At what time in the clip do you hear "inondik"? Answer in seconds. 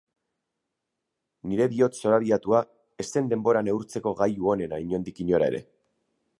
4.89-5.25